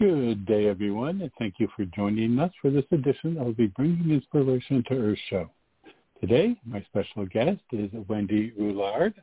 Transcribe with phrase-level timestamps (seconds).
[0.00, 4.10] Good day, everyone, and thank you for joining us for this edition of the Bringing
[4.10, 5.48] Inspiration to Earth show.
[6.20, 9.14] Today, my special guest is Wendy Rouillard,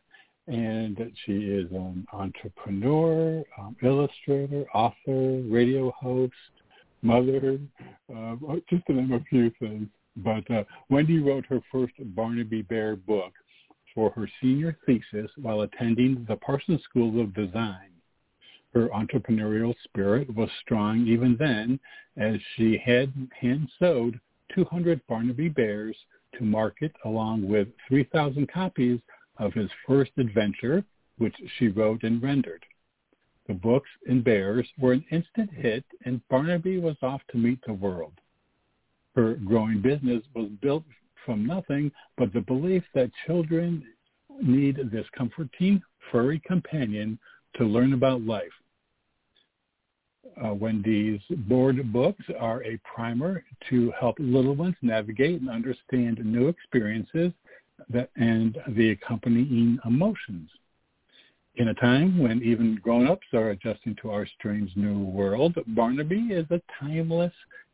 [0.48, 6.31] and she is an entrepreneur, um, illustrator, author, radio host,
[7.01, 7.59] mother,
[8.15, 8.35] uh,
[8.70, 9.90] just to name a few things.
[10.15, 13.34] But uh, Wendy wrote her first Barnaby Bear book
[13.93, 17.91] for her senior thesis while attending the Parsons School of Design.
[18.73, 21.79] Her entrepreneurial spirit was strong even then
[22.16, 24.20] as she had hand-sewed
[24.55, 25.95] 200 Barnaby Bears
[26.38, 28.99] to market along with 3,000 copies
[29.37, 30.85] of his first adventure,
[31.18, 32.65] which she wrote and rendered.
[33.48, 37.74] The books and bears were an instant hit, and Barnaby was off to meet the
[37.74, 38.13] world.
[39.15, 40.85] Her growing business was built
[41.26, 43.85] from nothing but the belief that children
[44.41, 47.20] need this comforting, furry companion
[47.55, 48.53] to learn about life.
[50.44, 56.48] Uh, Wendy's board books are a primer to help little ones navigate and understand new
[56.48, 57.34] experiences
[57.90, 60.49] that, and the accompanying emotions.
[61.55, 66.46] In a time when even grown-ups are adjusting to our strange new world, Barnaby is
[66.50, 67.34] a timeless,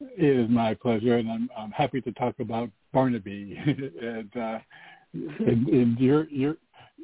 [0.00, 3.58] It is my pleasure, and I'm, I'm happy to talk about Barnaby.
[4.02, 4.58] and, uh,
[5.12, 6.56] and, and your your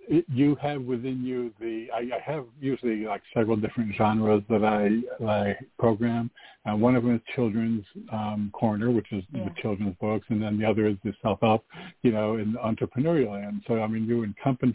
[0.08, 5.24] you have within you the I, I have usually like several different genres that I
[5.24, 6.30] I program.
[6.68, 9.44] Uh, one of them is children's um, corner, which is yeah.
[9.44, 11.64] the children's books, and then the other is the self help,
[12.02, 13.62] you know, in the entrepreneurial end.
[13.66, 14.74] So I mean, you encompass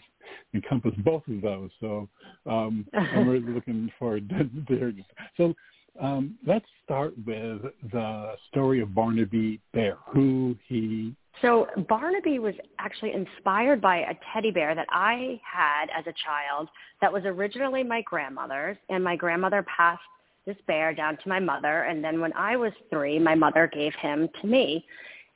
[0.53, 1.69] encompass both of those.
[1.79, 2.07] So
[2.45, 4.93] um, I'm really looking forward to hear.
[5.37, 5.53] So
[5.99, 13.13] um, let's start with the story of Barnaby Bear, who he so Barnaby was actually
[13.13, 16.69] inspired by a teddy bear that I had as a child
[16.99, 20.01] that was originally my grandmother's, and my grandmother passed
[20.45, 23.93] this bear down to my mother, and then when I was three, my mother gave
[23.95, 24.85] him to me.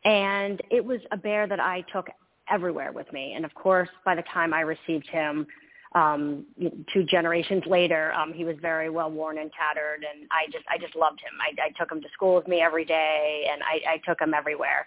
[0.03, 2.07] And it was a bear that I took
[2.49, 3.33] everywhere with me.
[3.33, 5.47] And of course, by the time I received him,
[5.93, 6.45] um,
[6.93, 10.77] two generations later, um, he was very well worn and tattered, and I just I
[10.77, 11.31] just loved him.
[11.39, 14.33] I, I took him to school with me every day, and I, I took him
[14.33, 14.85] everywhere.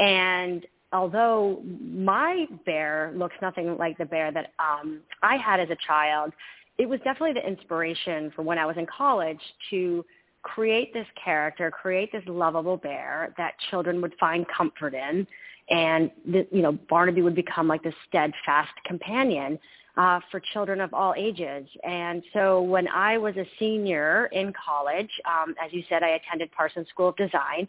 [0.00, 5.76] And although my bear looks nothing like the bear that um, I had as a
[5.86, 6.32] child,
[6.78, 10.04] it was definitely the inspiration for when I was in college to
[10.42, 15.26] create this character, create this lovable bear that children would find comfort in.
[15.70, 19.58] And, you know, Barnaby would become like this steadfast companion
[19.98, 21.66] uh, for children of all ages.
[21.82, 26.50] And so when I was a senior in college, um, as you said, I attended
[26.52, 27.66] Parsons School of Design.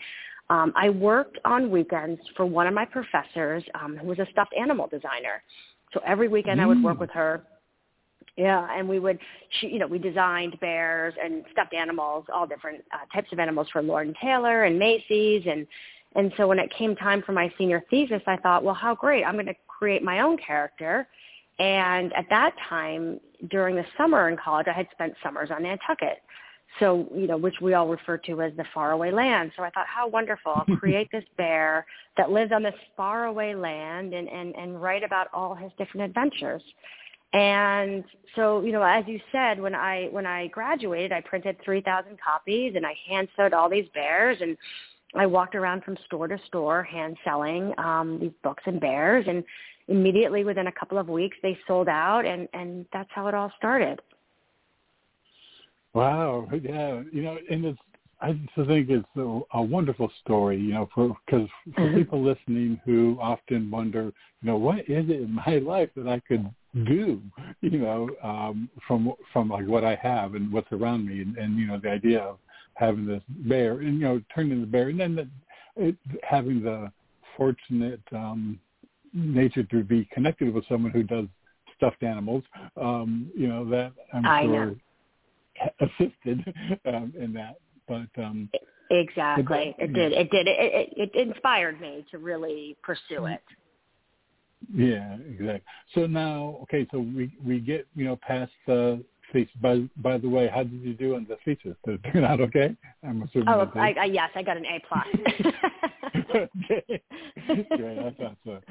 [0.52, 4.54] Um, I worked on weekends for one of my professors um, who was a stuffed
[4.58, 5.42] animal designer.
[5.94, 6.64] So every weekend mm.
[6.64, 7.02] I would work mm.
[7.02, 7.42] with her.
[8.38, 9.20] Yeah, and we would,
[9.60, 13.68] she, you know, we designed bears and stuffed animals, all different uh, types of animals
[13.74, 15.68] for Lord and Taylor and Macy's, and
[16.16, 19.26] and so when it came time for my senior thesis, I thought, well, how great!
[19.26, 21.08] I'm going to create my own character.
[21.60, 26.22] And at that time, during the summer in college, I had spent summers on Nantucket.
[26.80, 29.52] So you know which we all refer to as the faraway land.
[29.58, 30.54] So i thought how wonderful.
[30.56, 35.28] I'll create this bear that lives on this faraway land and and and write about
[35.34, 36.62] all his different adventures.
[37.34, 38.04] And
[38.36, 42.74] so you know as you said when i when i graduated i printed 3000 copies
[42.76, 44.58] and i hand sewed all these bears and
[45.16, 49.26] i walked around from store to store hand selling um these books and bears.
[49.28, 49.44] And
[49.90, 53.52] immediately within a couple of weeks they sold out and and that's how it all
[53.58, 54.00] started
[55.94, 56.48] Wow.
[56.52, 57.02] Yeah.
[57.12, 57.80] You know, and it's,
[58.22, 61.98] I just think it's a, a wonderful story, you know, for, because for mm-hmm.
[61.98, 66.20] people listening who often wonder, you know, what is it in my life that I
[66.28, 66.50] could
[66.86, 67.22] do,
[67.62, 71.58] you know, um, from, from like what I have and what's around me and, and,
[71.58, 72.40] you know, the idea of
[72.74, 75.28] having this bear and, you know, turning the bear and then the,
[75.78, 76.92] it, having the
[77.38, 78.60] fortunate, um,
[79.14, 81.26] nature to be connected with someone who does
[81.76, 82.44] stuffed animals,
[82.80, 84.76] um, you know, that I'm I sure know
[85.82, 86.54] assisted
[86.86, 87.56] um, in that.
[87.88, 88.50] But um,
[88.92, 89.76] Exactly.
[89.78, 90.14] It did.
[90.14, 90.48] It did.
[90.48, 93.44] It, it, it inspired me to really pursue it.
[94.74, 95.62] Yeah, exactly.
[95.94, 99.52] So now, okay, so we we get you know past the thesis.
[99.62, 101.78] By by the way, how did you do on the thesis?
[101.86, 102.76] Did it turn out okay?
[103.04, 103.50] I'm assuming.
[103.50, 105.54] Oh, I, I, yes, I got an A plus.
[106.36, 107.02] okay,
[107.78, 108.00] great.
[108.00, 108.62] I thought so.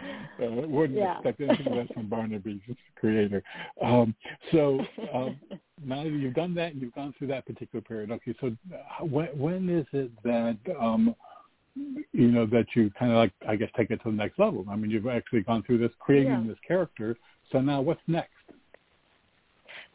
[0.42, 1.14] Uh, wouldn't yeah.
[1.16, 3.42] expect anything less from Barnaby, just creator.
[3.82, 4.14] Um,
[4.52, 4.80] so
[5.12, 5.36] um,
[5.84, 8.10] now that you've done that, and you've gone through that particular period.
[8.10, 11.14] Okay, so uh, when when is it that um,
[11.74, 14.64] you know that you kind of like I guess take it to the next level?
[14.70, 16.44] I mean, you've actually gone through this creating yeah.
[16.46, 17.16] this character.
[17.52, 18.32] So now, what's next?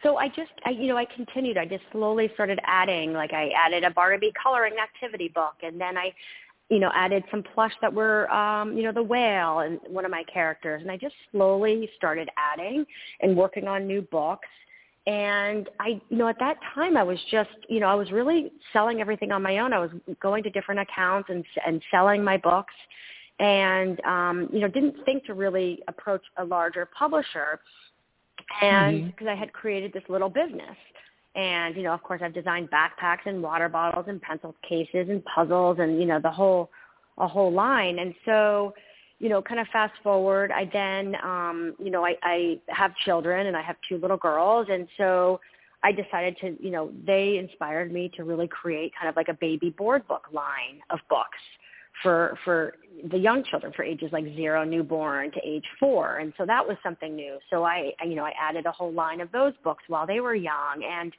[0.03, 1.57] So I just, I, you know, I continued.
[1.57, 5.97] I just slowly started adding, like I added a Barnaby coloring activity book, and then
[5.97, 6.13] I,
[6.69, 10.11] you know, added some plush that were, um, you know, the whale and one of
[10.11, 12.85] my characters, and I just slowly started adding
[13.21, 14.47] and working on new books.
[15.07, 18.51] And I, you know, at that time I was just, you know, I was really
[18.71, 19.73] selling everything on my own.
[19.73, 19.91] I was
[20.21, 22.73] going to different accounts and and selling my books,
[23.39, 27.59] and um, you know, didn't think to really approach a larger publisher
[28.61, 29.37] and because mm-hmm.
[29.37, 30.77] I had created this little business.
[31.35, 35.23] And, you know, of course I've designed backpacks and water bottles and pencil cases and
[35.25, 36.69] puzzles and, you know, the whole,
[37.17, 37.99] a whole line.
[37.99, 38.75] And so,
[39.19, 43.47] you know, kind of fast forward, I then, um, you know, I, I have children
[43.47, 44.67] and I have two little girls.
[44.69, 45.39] And so
[45.83, 49.33] I decided to, you know, they inspired me to really create kind of like a
[49.33, 51.39] baby board book line of books
[52.01, 52.75] for for
[53.11, 56.17] the young children for ages like zero newborn to age four.
[56.17, 57.37] And so that was something new.
[57.49, 60.35] So i you know i added a whole line of those books while they were
[60.35, 60.83] young.
[60.83, 61.13] And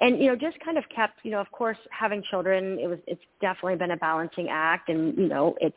[0.00, 2.98] and you know just kind of kept you know of course having children it was
[3.06, 4.88] it's definitely been a balancing act.
[4.88, 5.76] And you know it's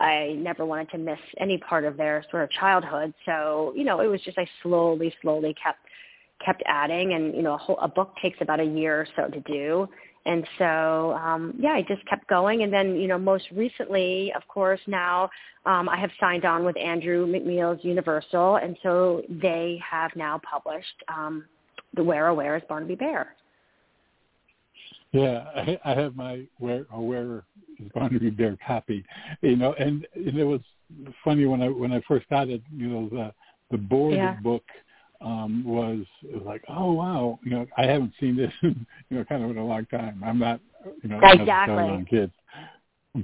[0.00, 3.14] i never wanted to miss any part of their sort of childhood.
[3.26, 5.80] So you know it was just i slowly slowly kept
[6.44, 7.14] kept adding.
[7.14, 9.88] And you know a whole a book takes about a year or so to do
[10.24, 12.62] and so, um, yeah, I just kept going.
[12.62, 15.28] And then, you know, most recently, of course, now
[15.66, 18.56] um, I have signed on with Andrew McMeel's Universal.
[18.56, 21.44] And so they have now published um,
[21.94, 23.34] The Where Aware is Barnaby Bear.
[25.10, 27.44] Yeah, I, I have my Where Aware
[27.78, 29.04] is Barnaby Bear copy,
[29.40, 30.60] you know, and, and it was
[31.24, 33.32] funny when I when I first got it, you know, the
[33.70, 34.34] the board yeah.
[34.40, 34.64] book
[35.22, 39.24] um, was, was like, oh wow, you know, I haven't seen this, in, you know,
[39.24, 40.22] kind of in a long time.
[40.24, 40.60] I'm not,
[41.02, 41.84] you know, exactly.
[41.84, 42.32] on kids,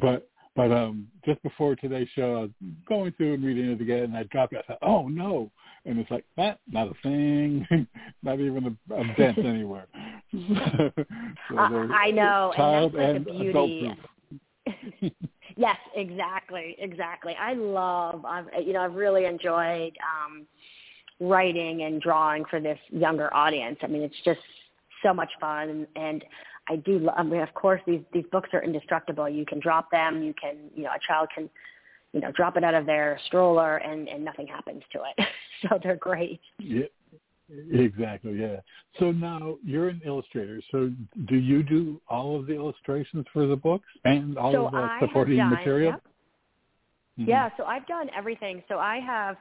[0.01, 2.51] but but um, just before today's show, I was
[2.89, 4.65] going through and reading it again, and I dropped it.
[4.65, 5.53] I thought, oh no,
[5.85, 7.67] and it's like that, not a thing,
[8.23, 9.87] not even a, a dent anywhere.
[10.33, 13.95] so I know, child and that's like and a beauty.
[15.57, 17.37] yes, exactly, exactly.
[17.41, 19.97] I love, I've, you know, I've really enjoyed.
[20.03, 20.47] um
[21.21, 23.79] writing and drawing for this younger audience.
[23.83, 24.41] I mean, it's just
[25.03, 26.25] so much fun, and
[26.69, 27.09] I do.
[27.17, 29.29] I mean, of course, these these books are indestructible.
[29.29, 30.23] You can drop them.
[30.23, 31.49] You can, you know, a child can,
[32.13, 35.27] you know, drop it out of their stroller, and and nothing happens to it.
[35.69, 36.41] so they're great.
[36.59, 36.85] Yeah.
[37.73, 38.57] Exactly, yeah.
[38.99, 40.61] So now you're an illustrator.
[40.71, 40.93] So
[41.29, 44.89] do you do all of the illustrations for the books and all so of the
[45.01, 45.93] supporting done, material?
[45.93, 46.03] Yep.
[47.21, 47.31] Mm-hmm.
[47.31, 48.63] Yeah, so I've done everything.
[48.69, 49.39] So I have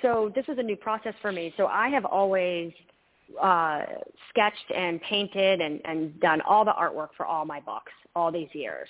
[0.00, 1.52] so this is a new process for me.
[1.56, 2.72] So I have always
[3.40, 3.82] uh,
[4.30, 8.48] sketched and painted and, and done all the artwork for all my books all these
[8.52, 8.88] years.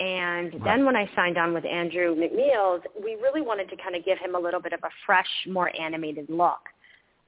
[0.00, 4.04] And then when I signed on with Andrew McMeels, we really wanted to kind of
[4.04, 6.58] give him a little bit of a fresh, more animated look.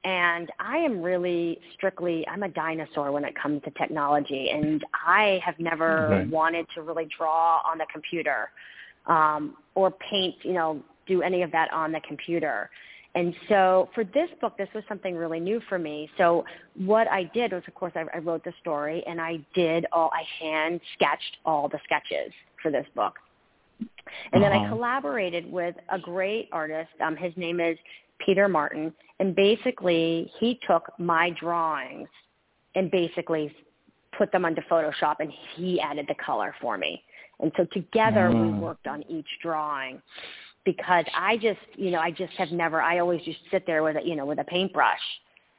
[0.03, 4.49] And I am really strictly, I'm a dinosaur when it comes to technology.
[4.49, 6.29] And I have never right.
[6.29, 8.49] wanted to really draw on the computer
[9.05, 12.69] um, or paint, you know, do any of that on the computer.
[13.17, 16.07] And so for this book, this was something really new for me.
[16.19, 16.45] So
[16.75, 20.11] what I did was, of course, I, I wrote the story and I did all,
[20.13, 22.31] I hand sketched all the sketches
[22.61, 23.15] for this book.
[23.79, 24.39] And uh-huh.
[24.39, 24.69] then I uh-huh.
[24.75, 26.91] collaborated with a great artist.
[27.03, 27.75] Um, his name is
[28.23, 28.93] Peter Martin.
[29.19, 32.09] And basically, he took my drawings
[32.75, 33.51] and basically
[34.15, 37.01] put them onto Photoshop and he added the color for me.
[37.39, 38.37] And so together uh-huh.
[38.37, 38.59] we mm.
[38.59, 40.03] worked on each drawing
[40.67, 43.95] because I just, you know, I just have never, I always just sit there with
[43.95, 44.99] a, you know, with a paintbrush.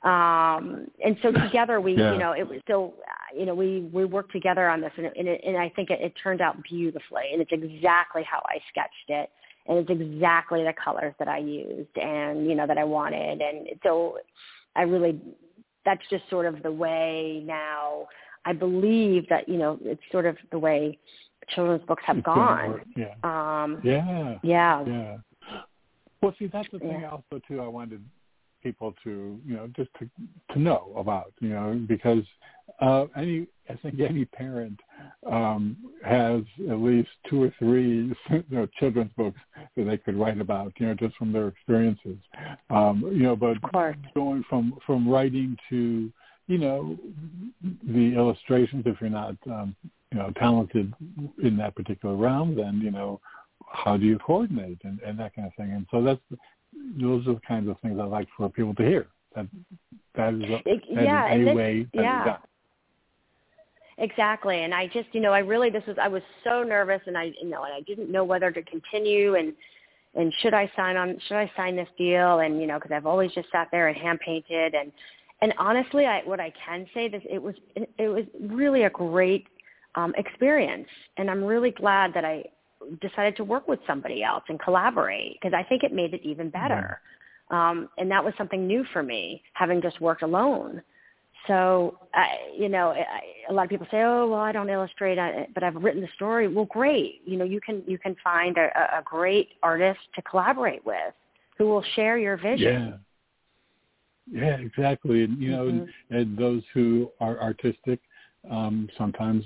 [0.03, 2.13] Um, and so together we, yeah.
[2.13, 2.93] you know, it was so,
[3.35, 5.89] you know, we, we worked together on this and, it, and, it, and I think
[5.89, 9.31] it, it turned out beautifully and it's exactly how I sketched it.
[9.67, 13.41] And it's exactly the colors that I used and, you know, that I wanted.
[13.41, 14.19] And so
[14.77, 15.19] I really,
[15.87, 18.09] that's just sort of the way now
[18.45, 20.99] I believe that, you know, it's sort of the way
[21.55, 22.81] children's books have gone.
[22.97, 23.15] Yeah.
[23.23, 24.39] Um, yeah.
[24.43, 24.85] Yeah.
[24.87, 25.17] Yeah.
[26.21, 27.11] Well, see, that's the thing yeah.
[27.11, 27.61] also too.
[27.61, 28.03] I wanted
[28.63, 30.09] people to you know just to
[30.53, 32.25] to know about you know because
[32.81, 34.81] uh, any I think any parent
[35.31, 39.39] um, has at least two or three you know children's books
[39.77, 42.19] that they could write about you know just from their experiences
[42.71, 43.57] um, you know but
[44.15, 46.11] going from from writing to
[46.47, 46.97] you know
[47.63, 49.77] the illustrations if you're not um,
[50.13, 50.93] you know talented
[51.43, 53.21] in that particular realm then you know
[53.71, 56.21] how do you coordinate and, and that kind of thing and so that's
[57.01, 59.07] those are the kinds of things I like for people to hear.
[59.35, 59.47] That
[60.15, 62.21] that is a, that yeah, is a this, way that yeah.
[62.21, 62.39] is done.
[63.99, 67.17] Exactly, and I just you know I really this was I was so nervous and
[67.17, 69.53] I you know and I didn't know whether to continue and
[70.15, 73.07] and should I sign on should I sign this deal and you know because I've
[73.07, 74.93] always just sat there and hand painted and
[75.43, 78.91] and honestly I what I can say this it was it, it was really a
[78.91, 79.47] great
[79.99, 82.45] um, experience and I'm really glad that I
[83.01, 86.51] decided to work with somebody else and collaborate because I think it made it even
[86.51, 87.01] better.
[87.51, 90.83] Um, and that was something new for me, having just worked alone.
[91.47, 92.27] So, I,
[92.57, 95.19] you know, I, a lot of people say, "Oh, well, I don't illustrate,
[95.55, 97.23] but I've written the story." Well, great.
[97.25, 101.15] You know, you can you can find a, a great artist to collaborate with
[101.57, 102.99] who will share your vision.
[104.31, 105.25] Yeah, yeah, exactly.
[105.25, 105.87] And you know, mm-hmm.
[106.11, 108.01] and, and those who are artistic
[108.51, 109.45] um, sometimes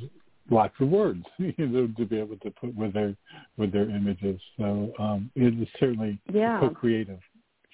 [0.51, 3.15] lots of words you know, to be able to put with their
[3.57, 4.41] with their images.
[4.59, 6.65] So um, it is certainly yeah.
[6.65, 7.21] a creative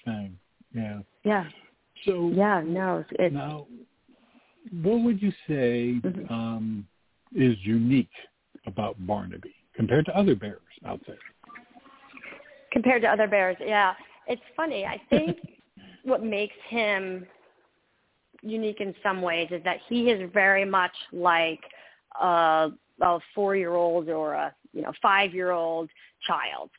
[0.05, 0.37] thing.
[0.73, 0.99] Yeah.
[1.23, 1.45] Yeah.
[2.05, 3.03] So yeah, no.
[3.11, 3.67] It's, now,
[4.81, 6.33] what would you say mm-hmm.
[6.33, 6.87] um,
[7.35, 8.09] is unique
[8.65, 11.17] about Barnaby compared to other bears out there?
[12.71, 13.93] Compared to other bears, yeah.
[14.27, 14.85] It's funny.
[14.85, 15.37] I think
[16.03, 17.25] what makes him
[18.41, 21.59] unique in some ways is that he is very much like
[22.19, 22.69] a,
[23.01, 25.89] a four-year-old or a you know five-year-old
[26.25, 26.69] child.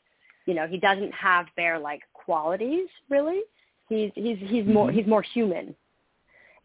[0.45, 3.41] You know, he doesn't have bear-like qualities really.
[3.89, 4.97] He's he's he's more mm-hmm.
[4.97, 5.75] he's more human.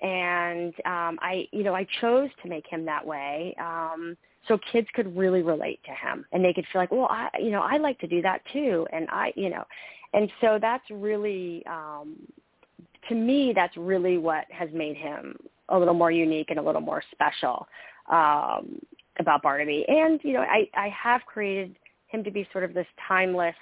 [0.02, 4.86] And um, I you know I chose to make him that way um, so kids
[4.94, 7.78] could really relate to him and they could feel like well I you know I
[7.78, 9.64] like to do that too and I you know
[10.12, 12.16] and so that's really um,
[13.08, 15.36] to me that's really what has made him
[15.70, 17.66] a little more unique and a little more special
[18.10, 18.80] um,
[19.18, 19.84] about Barnaby.
[19.88, 21.76] And, you know, I, I have created
[22.08, 23.54] him to be sort of this timeless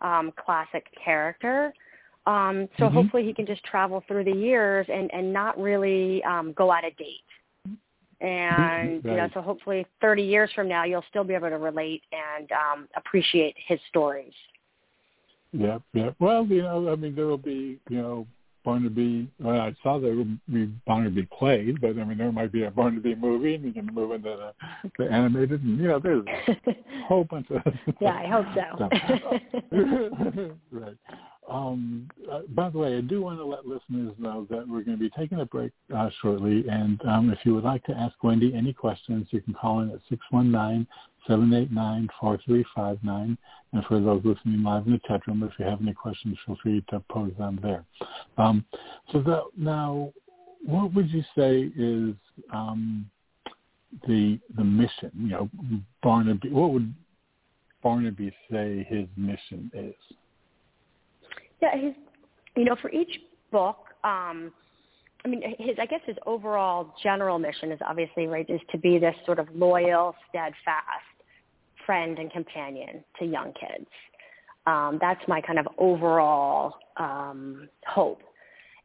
[0.00, 1.72] um, classic character.
[2.26, 2.94] Um, so mm-hmm.
[2.94, 6.84] hopefully he can just travel through the years and, and not really um, go out
[6.84, 7.24] of date.
[8.20, 9.12] And, right.
[9.12, 12.50] you know, so hopefully 30 years from now, you'll still be able to relate and
[12.52, 14.32] um, appreciate his stories.
[15.52, 16.10] Yeah, yeah.
[16.18, 18.26] Well, you know, I mean, there will be, you know,
[18.64, 19.30] Barnaby.
[19.38, 22.70] Well, I saw there would be Barnaby played, but I mean there might be a
[22.70, 26.76] Barnaby movie, and you can move into the, the animated, and you know there's a
[27.06, 27.62] whole bunch of.
[28.00, 28.88] yeah, I hope so.
[30.72, 30.96] right.
[31.50, 34.96] Um, uh, by the way, I do want to let listeners know that we're going
[34.96, 38.14] to be taking a break uh, shortly, and um, if you would like to ask
[38.22, 40.86] Wendy any questions, you can call in at six one nine
[41.26, 43.36] seven eight nine four three five nine.
[43.72, 46.56] And for those listening live in the chat room, if you have any questions, feel
[46.62, 47.84] free to pose them there.
[48.36, 48.64] Um,
[49.12, 50.12] so now,
[50.64, 52.14] what would you say is
[52.52, 53.08] um,
[54.06, 55.10] the the mission?
[55.16, 55.50] You know,
[56.02, 56.50] Barnaby.
[56.50, 56.92] What would
[57.82, 59.94] Barnaby say his mission is?
[61.62, 61.94] Yeah, his,
[62.56, 63.20] you know, for each
[63.52, 64.52] book, um,
[65.24, 68.98] I mean, his, I guess his overall general mission is obviously, right, is to be
[68.98, 71.09] this sort of loyal, steadfast
[71.86, 73.86] friend and companion to young kids.
[74.66, 78.22] Um, that's my kind of overall um, hope.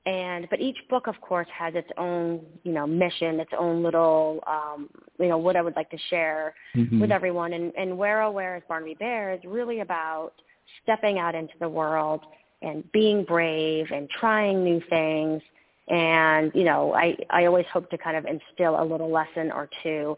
[0.06, 4.44] And but each book, of course, has its own you know mission, its own little
[4.46, 7.00] um, you know what I would like to share mm-hmm.
[7.00, 7.54] with everyone.
[7.54, 10.34] And, and Where Oh Where is Barnaby Bear is really about
[10.84, 12.22] stepping out into the world
[12.62, 15.42] and being brave and trying new things
[15.88, 19.70] and you know i i always hope to kind of instill a little lesson or
[19.84, 20.16] two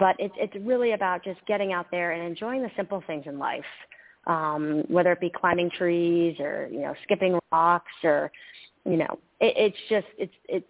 [0.00, 3.38] but it's it's really about just getting out there and enjoying the simple things in
[3.38, 3.62] life
[4.26, 8.32] um whether it be climbing trees or you know skipping rocks or
[8.84, 10.66] you know it, it's just it's it's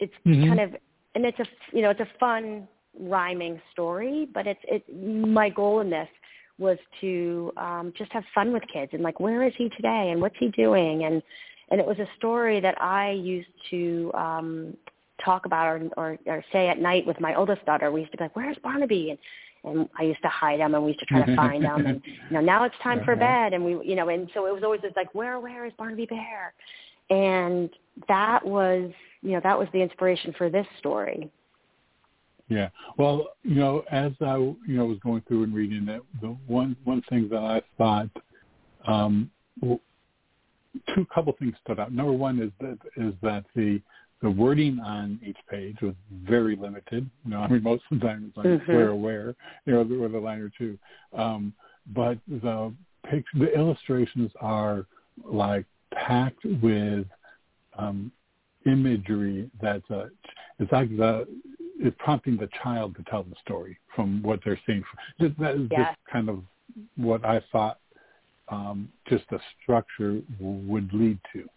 [0.00, 0.48] it's mm-hmm.
[0.48, 0.80] kind of
[1.14, 2.68] and it's a you know it's a fun
[3.00, 6.08] rhyming story but it's it's my goal in this
[6.58, 10.20] was to um, just have fun with kids and like where is he today and
[10.20, 11.22] what's he doing and
[11.70, 14.76] and it was a story that I used to um,
[15.24, 17.90] talk about or, or or say at night with my oldest daughter.
[17.90, 19.18] We used to be like, "Where's Barnaby?" and
[19.64, 21.86] and I used to hide him, and we used to try to find him.
[21.86, 23.20] And you know, now it's time for uh-huh.
[23.20, 25.72] bed, and we, you know, and so it was always just like, "Where, where is
[25.78, 26.52] Barnaby Bear?"
[27.10, 27.70] And
[28.08, 28.90] that was,
[29.22, 31.30] you know, that was the inspiration for this story.
[32.48, 32.68] Yeah.
[32.98, 36.76] Well, you know, as I you know was going through and reading it, the one
[36.84, 38.10] one thing that I thought
[38.86, 39.30] um,
[39.62, 41.92] two couple things stood out.
[41.92, 43.80] Number one is that is that the
[44.22, 47.08] the wording on each page was very limited.
[47.24, 48.72] You know, I mean, most of the time it's like mm-hmm.
[48.72, 49.34] where where,
[49.66, 50.78] you know, with a line or two.
[51.16, 51.52] Um,
[51.94, 52.72] but the
[53.04, 54.86] picture, the illustrations are
[55.24, 57.06] like packed with
[57.76, 58.12] um,
[58.64, 60.06] imagery that's uh,
[60.58, 61.26] it's like the
[61.80, 64.84] it's prompting the child to tell the story from what they're seeing.
[65.20, 65.80] Just, that is yes.
[65.80, 66.42] just kind of
[66.96, 67.78] what I thought
[68.48, 71.48] um, just the structure would lead to.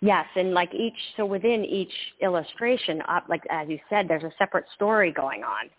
[0.00, 4.32] Yes, and like each, so within each illustration, uh, like as you said, there's a
[4.38, 5.70] separate story going on.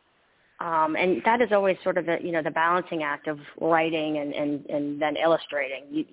[0.59, 4.17] Um, and that is always sort of the, you know, the balancing act of writing
[4.17, 6.03] and, and, and then illustrating you,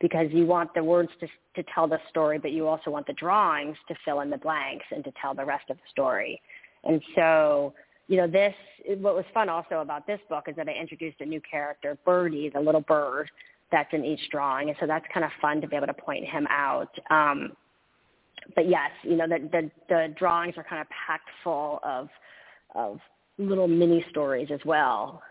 [0.00, 3.12] because you want the words to, to tell the story, but you also want the
[3.12, 6.42] drawings to fill in the blanks and to tell the rest of the story.
[6.82, 7.72] And so,
[8.08, 8.54] you know, this,
[8.98, 12.50] what was fun also about this book is that I introduced a new character, Birdie,
[12.52, 13.30] the little bird,
[13.72, 14.68] that's in each drawing.
[14.68, 16.90] And so that's kind of fun to be able to point him out.
[17.10, 17.52] Um,
[18.54, 22.08] but yes, you know, the, the, the drawings are kind of packed full of,
[22.74, 22.98] of
[23.38, 25.22] little mini stories as well.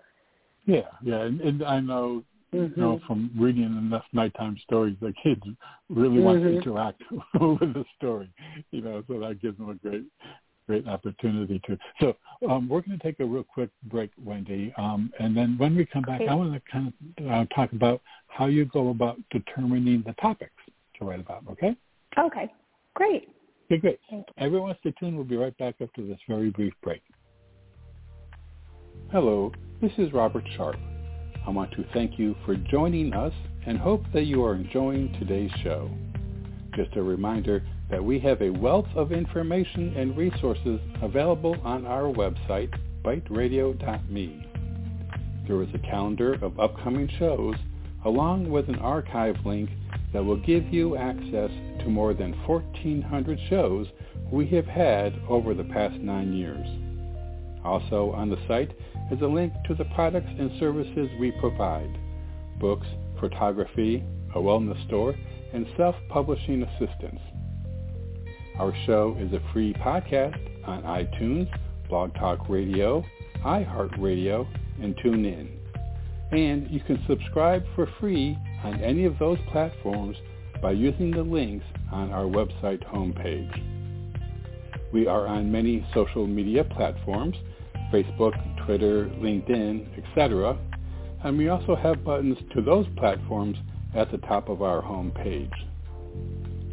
[0.66, 1.22] Yeah, yeah.
[1.22, 2.24] And, and I know,
[2.54, 2.80] mm-hmm.
[2.80, 3.06] you know, mm-hmm.
[3.06, 5.42] from reading enough nighttime stories, the kids
[5.90, 6.24] really mm-hmm.
[6.24, 6.58] want to mm-hmm.
[6.58, 7.02] interact
[7.62, 8.30] with the story,
[8.72, 10.06] you know, so that gives them a great
[10.68, 11.78] great opportunity to.
[12.00, 12.16] So
[12.50, 15.86] um, we're going to take a real quick break, Wendy, um, and then when we
[15.86, 16.30] come back, okay.
[16.30, 20.52] I want to kind of uh, talk about how you go about determining the topics
[21.00, 21.44] to write about.
[21.52, 21.76] Okay?
[22.18, 22.52] Okay.
[22.96, 23.30] Great.
[23.72, 24.00] Okay, great.
[24.38, 25.16] Everyone stay tuned.
[25.16, 27.02] We'll be right back after this very brief break.
[29.12, 29.52] Hello,
[29.82, 30.80] this is Robert Sharpe.
[31.46, 33.34] I want to thank you for joining us
[33.66, 35.90] and hope that you are enjoying today's show.
[36.76, 42.12] Just a reminder that we have a wealth of information and resources available on our
[42.14, 42.74] website,
[43.04, 44.48] biteradio.me.
[45.48, 47.56] There is a calendar of upcoming shows
[48.06, 49.70] along with an archive link
[50.14, 51.50] that will give you access
[51.80, 53.88] to more than 1,400 shows
[54.32, 56.68] we have had over the past nine years.
[57.64, 58.72] Also on the site
[59.12, 61.98] is a link to the products and services we provide,
[62.60, 62.88] books,
[63.20, 64.04] photography,
[64.36, 65.16] a wellness store,
[65.54, 67.20] and self-publishing assistance.
[68.60, 70.38] Our show is a free podcast
[70.68, 71.50] on iTunes,
[71.90, 73.04] Blog Talk Radio,
[73.44, 74.48] iHeartRadio,
[74.80, 75.50] and TuneIn.
[76.32, 80.18] And you can subscribe for free on any of those platforms
[80.62, 83.52] by using the links on our website homepage.
[84.94, 87.36] We are on many social media platforms,
[87.92, 88.34] Facebook,
[88.68, 90.60] Twitter, LinkedIn, etc.
[91.24, 93.58] And we also have buttons to those platforms
[93.96, 95.52] at the top of our homepage.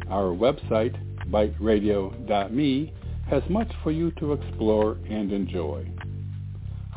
[0.09, 0.95] Our website,
[1.31, 2.93] biteradio.me,
[3.29, 5.87] has much for you to explore and enjoy.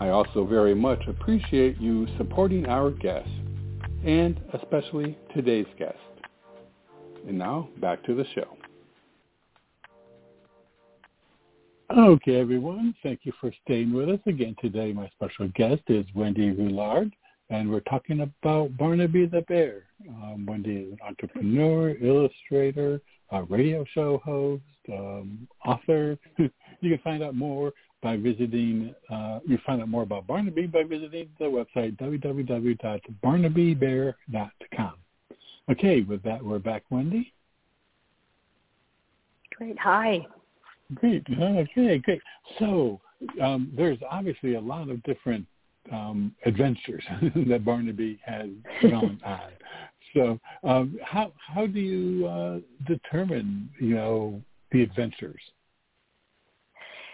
[0.01, 3.31] I also very much appreciate you supporting our guests,
[4.05, 5.97] and especially today's guest.
[7.29, 8.57] And now, back to the show.
[11.97, 12.95] Okay, everyone.
[13.03, 14.19] Thank you for staying with us.
[14.27, 17.13] Again, today my special guest is Wendy Rouillard,
[17.51, 19.85] and we're talking about Barnaby the Bear.
[20.09, 23.01] Um, Wendy is an entrepreneur, illustrator,
[23.43, 26.19] radio show host, um, author.
[26.39, 30.83] you can find out more by visiting, uh, you find out more about Barnaby by
[30.83, 34.93] visiting the website www.barnabybear.com.
[35.71, 37.33] Okay, with that, we're back, Wendy.
[39.57, 39.79] Great.
[39.79, 40.27] Hi.
[40.95, 41.25] Great.
[41.41, 42.21] Okay, great.
[42.59, 43.01] So
[43.43, 45.47] um, there's obviously a lot of different
[45.93, 47.05] um, adventures
[47.49, 48.49] that Barnaby has
[48.83, 49.41] gone on.
[50.15, 55.41] So um, how how do you uh, determine you know the adventures?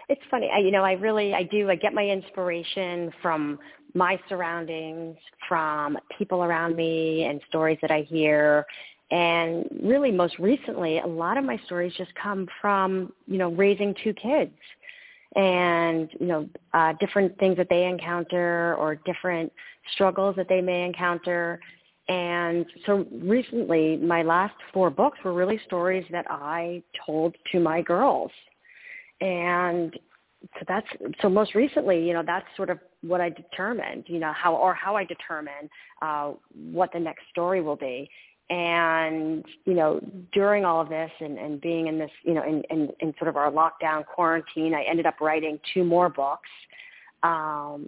[0.09, 0.83] It's funny, I, you know.
[0.83, 1.69] I really I do.
[1.69, 3.59] I get my inspiration from
[3.93, 8.65] my surroundings, from people around me, and stories that I hear.
[9.09, 13.95] And really, most recently, a lot of my stories just come from you know raising
[14.03, 14.53] two kids
[15.35, 19.51] and you know uh, different things that they encounter or different
[19.93, 21.59] struggles that they may encounter
[22.07, 27.81] and so recently, my last four books were really stories that I told to my
[27.81, 28.31] girls.
[29.21, 29.97] And
[30.55, 30.87] so that's
[31.21, 34.73] so most recently, you know, that's sort of what I determined, you know, how or
[34.73, 35.69] how I determine
[36.01, 38.09] uh, what the next story will be.
[38.49, 40.01] And you know,
[40.33, 43.29] during all of this and, and being in this, you know, in, in, in sort
[43.29, 46.49] of our lockdown quarantine, I ended up writing two more books.
[47.23, 47.87] Um,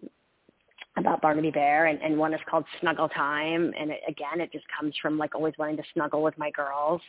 [0.97, 4.65] about Barnaby Bear, and, and one is called Snuggle Time, and it, again, it just
[4.77, 7.01] comes from like always wanting to snuggle with my girls,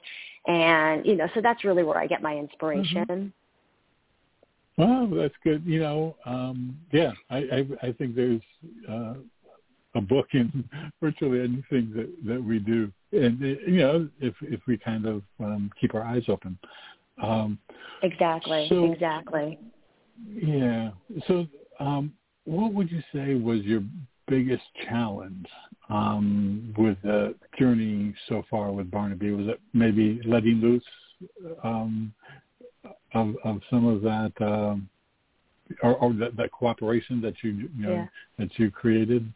[0.46, 3.04] and you know, so that's really where I get my inspiration.
[3.04, 3.26] Mm-hmm.
[4.76, 5.64] Well, that's good.
[5.64, 8.40] You know, um, yeah, I, I, I think there's
[8.90, 9.14] uh,
[9.94, 10.68] a book in
[11.00, 15.70] virtually anything that that we do, and you know, if if we kind of um,
[15.80, 16.58] keep our eyes open.
[17.22, 17.58] Um,
[18.02, 18.66] exactly.
[18.68, 19.58] So, exactly.
[20.32, 20.90] Yeah.
[21.28, 21.46] So,
[21.78, 22.12] um,
[22.44, 23.82] what would you say was your
[24.28, 25.46] biggest challenge
[25.88, 29.32] um, with the journey so far with Barnaby?
[29.32, 30.84] Was it maybe letting loose
[31.62, 32.12] um,
[33.14, 34.88] of, of some of that, um,
[35.82, 38.06] or, or that, that cooperation that you, you know Yeah.
[38.38, 39.32] that you created?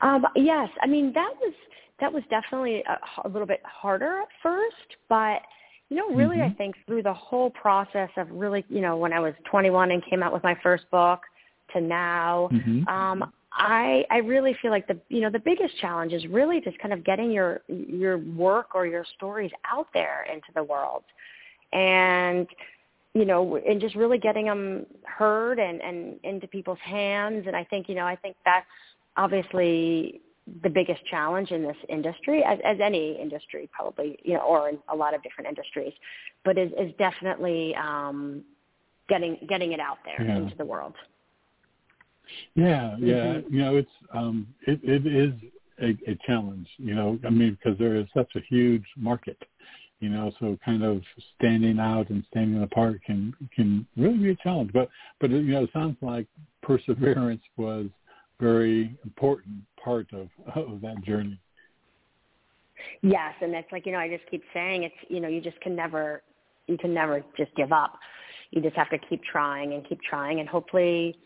[0.00, 1.52] Um, yes, I mean that was
[2.00, 5.42] that was definitely a, a little bit harder at first, but
[5.90, 6.56] you know, really, I Mhm.
[6.56, 10.22] think through the whole process of really, you know, when I was 21 and came
[10.22, 11.26] out with my first book
[11.72, 12.88] to now, Mhm.
[12.88, 16.78] um, I I really feel like the you know the biggest challenge is really just
[16.78, 21.02] kind of getting your your work or your stories out there into the world,
[21.72, 22.48] and
[23.14, 27.48] you know, and just really getting them heard and and into people's hands.
[27.48, 28.66] And I think you know I think that's
[29.16, 30.20] obviously
[30.62, 34.78] the biggest challenge in this industry, as, as any industry probably, you know, or in
[34.92, 35.92] a lot of different industries,
[36.44, 38.42] but is, is definitely um,
[39.08, 40.38] getting getting it out there Yeah.
[40.38, 40.94] into the world.
[42.54, 43.34] Yeah, yeah.
[43.34, 43.50] Mhm.
[43.50, 45.32] You know, it's um, it, it is
[45.80, 46.68] a, a challenge.
[46.78, 49.38] You know, I mean, because there is such a huge market.
[50.00, 51.02] You know, so kind of
[51.36, 54.72] standing out and standing apart can can really be a challenge.
[54.72, 54.88] But
[55.20, 56.26] but you know, it sounds like
[56.62, 57.86] perseverance was
[58.40, 61.40] very important part of of that journey.
[63.02, 65.60] Yes, and it's like you know I just keep saying it's you know you just
[65.60, 66.22] can never
[66.66, 67.98] you can never just give up.
[68.50, 71.16] You just have to keep trying and keep trying, and hopefully,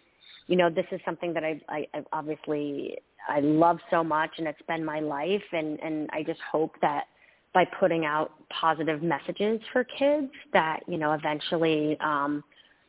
[0.47, 4.47] you know this is something that I I, I obviously I love so much, and
[4.47, 7.05] it's been my life, and and I just hope that
[7.53, 12.43] by putting out positive messages for kids that you know eventually um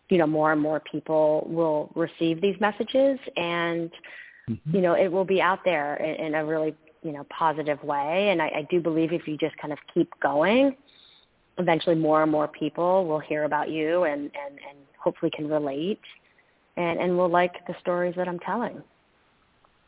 [0.10, 3.92] you know more and more people will receive these messages and
[4.50, 4.60] Mhm.
[4.74, 8.30] you know it will be out there in, in a really you know positive way
[8.30, 10.76] and I, I do believe if you just kind of keep going
[11.58, 16.02] eventually more and more people will hear about you and and and hopefully can relate
[16.78, 18.82] and and will like the stories that i'm telling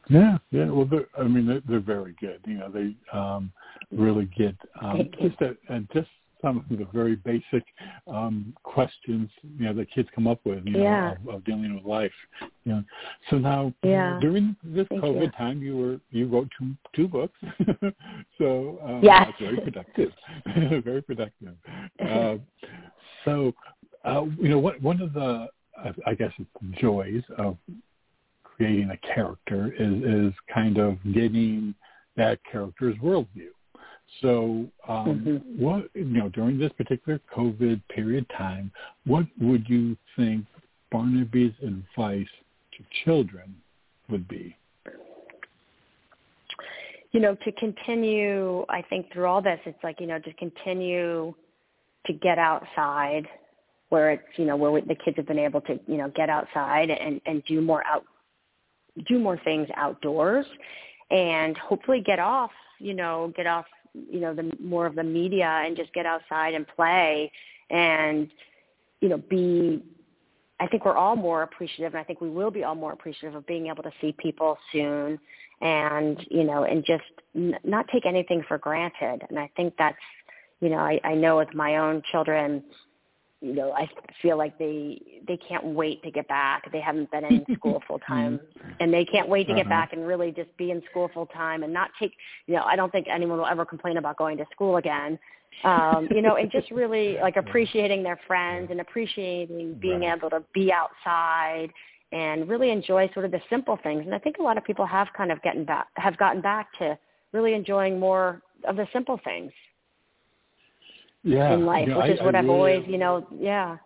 [0.10, 0.70] Yeah, yeah.
[0.70, 2.40] Well, they're, I mean, they're, they're very good.
[2.46, 3.52] You know, they um,
[3.92, 6.08] really get um, just a, and just
[6.42, 7.64] some of the very basic
[8.08, 10.66] um, questions you know that kids come up with.
[10.66, 11.12] You know, Yeah.
[11.14, 12.12] of, of dealing with life.
[12.66, 12.84] You know,
[13.30, 14.20] so now Yeah.
[14.22, 15.32] during this Thank COVID you.
[15.32, 17.38] time, you were you wrote two two books.
[18.38, 19.32] so um, Yes.
[19.40, 20.12] very productive.
[20.84, 21.56] very productive.
[22.00, 22.38] Uh,
[23.26, 23.54] so,
[24.06, 25.48] uh, you know, what one of the
[25.78, 27.58] I I guess it's joys of
[28.44, 31.76] creating a character is, is kind of getting
[32.16, 33.50] that character's worldview.
[34.22, 35.60] So, um, Mhm.
[35.60, 38.72] what you know during this particular COVID period time,
[39.06, 40.46] what would you think
[40.92, 42.30] Barnaby's advice
[42.72, 43.62] to children
[44.10, 44.56] would be?
[47.12, 51.34] you know, to continue, I think through all this, it's like, you know, to continue
[52.06, 53.28] to get outside
[53.90, 56.30] where it's, you know, where we, the kids have been able to, you know, get
[56.30, 58.04] outside and, and do more out,
[59.08, 60.46] do more things outdoors
[61.10, 63.66] and hopefully get off, you know, get off,
[64.10, 67.32] you know, the more of the media and just get outside and play
[67.70, 68.30] and,
[69.02, 69.84] you know, be
[70.60, 73.36] I think we're all more appreciative, and I think we will be all more appreciative
[73.36, 75.20] of being able to see people soon,
[75.62, 77.04] and you know, and just
[77.36, 79.22] n- not take anything for granted.
[79.30, 79.98] And I think that's,
[80.60, 82.64] you know, I, I know with my own children,
[83.42, 83.88] you know, I
[84.22, 86.72] feel like they they can't wait to get back.
[86.72, 88.40] They haven't been in school full time,
[88.80, 89.70] and they can't wait to get Uh-huh.
[89.70, 92.14] back and really just be in school full time and not take.
[92.48, 95.20] You know, I don't think anyone will ever complain about going to school again.
[95.64, 100.18] Um, you know, and just really like appreciating their friends and appreciating being Right.
[100.18, 101.70] able to be outside
[102.12, 104.04] and really enjoy sort of the simple things.
[104.06, 106.68] And I think a lot of people have kind of gotten back have gotten back
[106.80, 106.98] to
[107.34, 109.52] really enjoying more of the simple things
[111.28, 113.28] Yeah, in life, you know, which I- is what I I've really- always, you know,
[113.40, 113.78] yeah.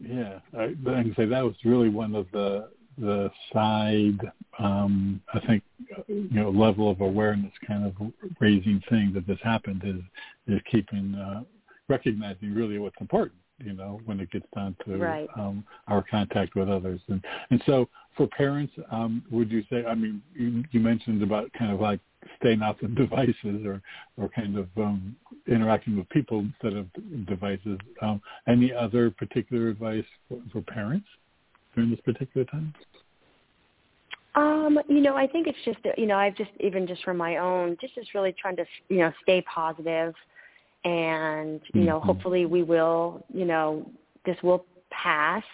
[0.00, 4.20] Yeah, I, but I can say that was really one of the the side,
[4.58, 5.62] um, I think,
[5.96, 7.94] uh, you know, level of awareness kind of
[8.38, 10.02] raising thing that this happened is
[10.54, 11.42] is keeping uh,
[11.88, 13.38] recognizing really what's important.
[13.64, 15.30] You know, when it gets down to Right.
[15.38, 19.84] um, our contact with others, and and so for parents, um, would you say?
[19.86, 22.00] I mean, you, you mentioned about kind of like
[22.40, 23.80] staying off the devices or
[24.16, 26.86] or kind of um, interacting with people instead of
[27.26, 27.78] devices.
[28.00, 31.06] Um, any other particular advice for, for parents
[31.74, 32.74] during this particular time?
[34.34, 37.36] Um, you know, I think it's just you know, I've just even just from my
[37.36, 40.14] own, just is really trying to you know stay positive,
[40.84, 42.04] and you know, Mhm.
[42.04, 43.88] hopefully we will, you know,
[44.24, 45.44] this will pass,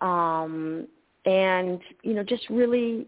[0.00, 0.86] um,
[1.24, 3.06] and you know, just really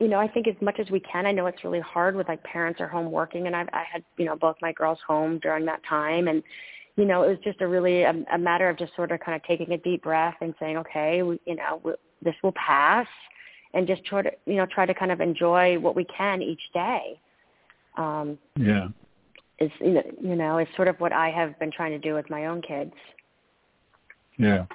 [0.00, 1.26] you know, I think as much as we can.
[1.26, 4.04] I know it's really hard with like parents are home working, and I've I had
[4.16, 6.42] you know both my girls home during that time, and
[6.96, 9.34] you know it was just a really a, a matter of just sort of kind
[9.34, 13.08] of taking a deep breath and saying, okay, we, you know, we, this will pass,
[13.74, 16.62] and just try to you know try to kind of enjoy what we can each
[16.72, 17.20] day.
[17.96, 18.88] Um, yeah,
[19.58, 22.14] is you know you know is sort of what I have been trying to do
[22.14, 22.92] with my own kids.
[24.38, 24.66] Yeah.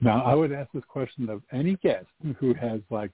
[0.00, 2.06] Now, I would ask this question of any guest
[2.38, 3.10] who has like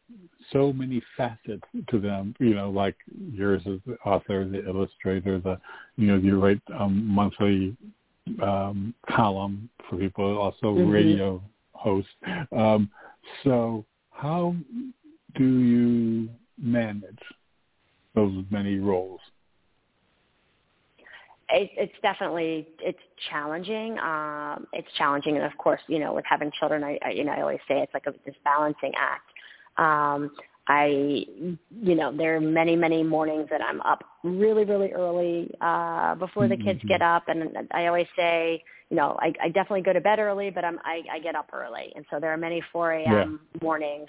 [0.53, 2.97] so many facets to them, you know, like
[3.33, 5.61] yours as the author, the illustrator, the,
[5.97, 7.77] you know, you write um, monthly
[8.43, 10.91] um, column for people, also mm-hmm.
[10.91, 11.43] radio
[11.75, 12.09] host.
[12.51, 12.91] Um,
[13.45, 14.57] so how
[15.37, 17.23] do you manage
[18.15, 19.21] those many roles?
[21.53, 22.99] It, it's definitely it's
[23.31, 23.99] challenging.
[23.99, 27.33] Um, it's challenging, and of course, you know, with having children, I, I you know
[27.33, 29.31] I always say it's like a, this balancing act.
[29.77, 30.31] Um,
[30.69, 31.27] I,
[31.83, 36.47] you know, there are many, many mornings that I'm up really, really early uh, before
[36.47, 36.89] the kids mm-hmm.
[36.89, 40.51] get up, and I always say, you know, I, I definitely go to bed early,
[40.51, 43.41] but I'm I, I get up early, and so there are many 4 a.m.
[43.55, 43.61] Yeah.
[43.63, 44.09] mornings,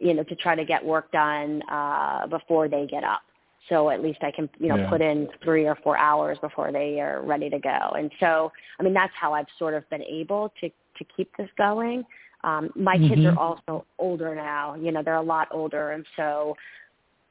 [0.00, 3.22] you know, to try to get work done uh, before they get up
[3.68, 4.90] so at least I can you know yeah.
[4.90, 7.92] put in three or four hours before they are ready to go.
[7.96, 11.48] And so I mean that's how I've sort of been able to to keep this
[11.56, 12.04] going.
[12.44, 13.08] Um, my mm-hmm.
[13.08, 14.74] kids are also older now.
[14.74, 16.56] You know they're a lot older, and so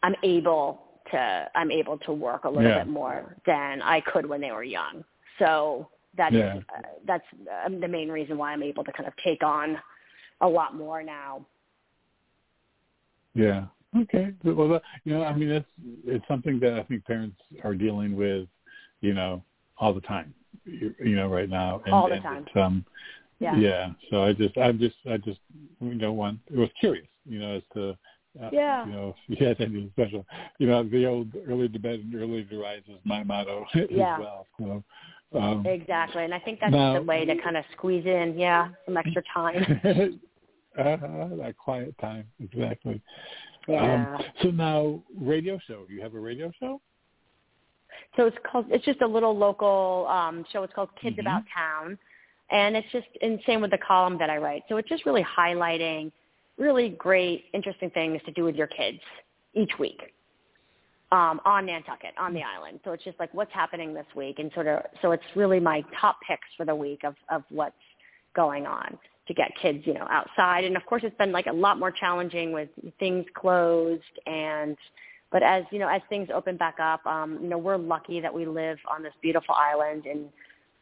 [0.04, 2.84] I'm able to I'm able to work a little yeah.
[2.84, 5.04] bit more than I could when they were young.
[5.40, 6.60] So that's yeah.
[6.76, 7.26] uh, that's
[7.66, 9.78] uh, the main reason why I'm able to kind of take on
[10.42, 11.46] a lot more now.
[13.34, 13.66] Yeah,
[14.00, 14.34] Okay.
[14.44, 15.68] Well, you know, I mean, it's
[16.06, 18.48] it's something that I think parents are dealing with,
[19.02, 19.44] you know,
[19.78, 20.34] all the time.
[20.66, 21.82] You, you know, right now.
[21.86, 22.46] And, all the time.
[22.54, 22.86] And um,
[23.40, 23.58] yeah.
[23.58, 23.90] Yeah.
[24.10, 25.40] So I just, I just, I just,
[25.82, 27.98] you know, one it was curious, you know, as to.
[28.42, 28.86] Uh, yeah.
[28.86, 30.26] You know, if you had anything special.
[30.58, 34.14] You know, the old early to bed and early to rise is my motto yeah.
[34.16, 34.48] as well.
[34.58, 34.84] So,
[35.38, 38.70] um, exactly, and I think that's now, the way to kind of squeeze in, yeah,
[38.86, 39.56] some extra time.
[40.78, 40.98] uh,
[41.38, 43.02] that quiet time, exactly.
[43.72, 44.16] Yeah.
[44.16, 45.86] Um, so now, radio show.
[45.90, 46.82] You have a radio show?
[48.16, 48.66] So it's called.
[48.70, 50.64] It's just a little local um, show.
[50.64, 51.28] It's called Kids mm-hmm.
[51.28, 51.98] About Town,
[52.50, 54.64] and it's just and same with the column that I write.
[54.70, 56.12] So it's just really highlighting
[56.58, 59.00] really great, interesting things to do with your kids
[59.54, 60.00] each week
[61.12, 62.80] um, on Nantucket, on the island.
[62.84, 64.82] So it's just like what's happening this week, and sort of.
[65.02, 67.76] So it's really my top picks for the week of of what's
[68.36, 68.98] going on
[69.34, 70.64] to get kids, you know, outside.
[70.64, 74.78] And of course, it's been like a lot more challenging with things closed and.
[75.32, 78.34] But as you know, as things open back up, um, you know, we're lucky that
[78.34, 80.26] we live on this beautiful island and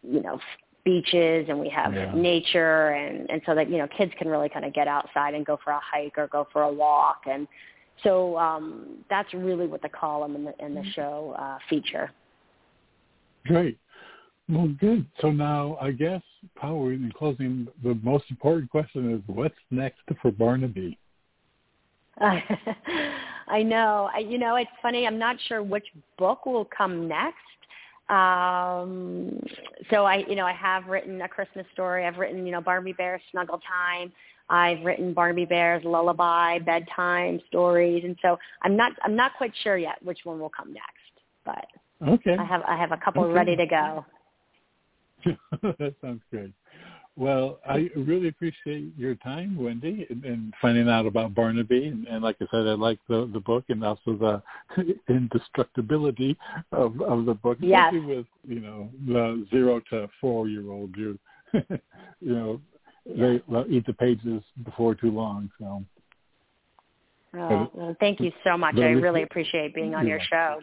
[0.01, 0.39] you know
[0.83, 2.11] beaches and we have yeah.
[2.15, 5.45] nature and and so that you know kids can really kind of get outside and
[5.45, 7.47] go for a hike or go for a walk and
[8.03, 12.09] so um that's really what the column and the, and the show uh feature
[13.45, 13.77] great
[14.49, 15.05] well, good.
[15.21, 16.21] So now I guess
[16.55, 20.97] probably in closing, the most important question is what's next for Barnaby?
[22.21, 24.09] I know.
[24.13, 25.07] I, you know, it's funny.
[25.07, 25.85] I'm not sure which
[26.17, 27.37] book will come next.
[28.09, 29.39] Um,
[29.91, 32.05] so I, you know, I have written a Christmas story.
[32.05, 34.11] I've written, you know, Barnaby Bear Snuggle Time.
[34.49, 39.77] I've written Barnaby Bear's lullaby, bedtime stories, and so I'm not, I'm not quite sure
[39.77, 40.87] yet which one will come next.
[41.45, 41.65] But
[42.07, 43.33] okay, I have, I have a couple okay.
[43.33, 44.03] ready to go.
[45.61, 46.53] that sounds good.
[47.19, 51.87] Well, I really appreciate your time, Wendy, and, and finding out about Barnaby.
[51.87, 54.41] And, and, like I said, I like the the book and also
[54.77, 56.37] the indestructibility
[56.71, 60.95] of of the book, especially with you know the zero to four year old.
[60.95, 61.19] You
[61.53, 61.81] you
[62.21, 62.61] know
[63.05, 65.49] they eat the pages before too long.
[65.59, 65.83] So.
[67.35, 68.75] Oh, well, thank you so much.
[68.77, 70.61] I really appreciate being on your show.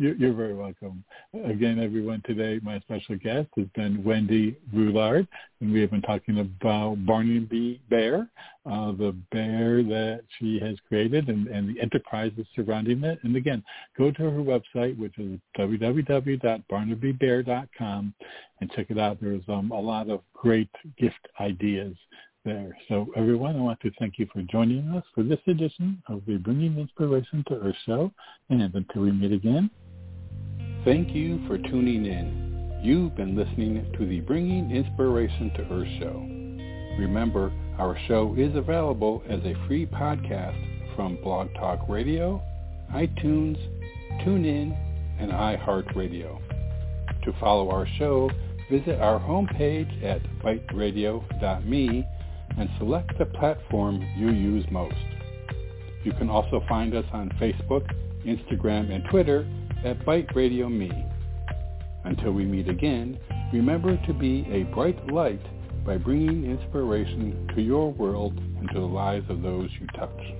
[0.00, 1.02] You're very welcome.
[1.44, 5.26] Again, everyone, today my special guest has been Wendy Rouillard,
[5.60, 8.28] and we have been talking about Barnaby Bear,
[8.64, 13.18] uh, the bear that she has created and, and the enterprises surrounding it.
[13.24, 13.64] And again,
[13.96, 18.14] go to her website, which is www.barnabybear.com,
[18.60, 19.20] and check it out.
[19.20, 21.96] There's um, a lot of great gift ideas
[22.44, 22.78] there.
[22.88, 26.36] So everyone, I want to thank you for joining us for this edition of the
[26.36, 28.12] Bringing Inspiration to Earth show.
[28.48, 29.68] And until we meet again,
[30.88, 32.80] Thank you for tuning in.
[32.82, 36.16] You've been listening to the Bringing Inspiration to Earth show.
[36.98, 40.56] Remember, our show is available as a free podcast
[40.96, 42.40] from Blog Talk Radio,
[42.94, 43.58] iTunes,
[44.24, 44.74] TuneIn,
[45.20, 46.38] and iHeartRadio.
[47.22, 48.30] To follow our show,
[48.70, 52.06] visit our homepage at biteradio.me
[52.56, 54.96] and select the platform you use most.
[56.02, 57.86] You can also find us on Facebook,
[58.24, 59.46] Instagram, and Twitter
[59.84, 60.90] at BITE Radio Me.
[62.04, 63.18] Until we meet again,
[63.52, 65.40] remember to be a bright light
[65.84, 70.37] by bringing inspiration to your world and to the lives of those you touch.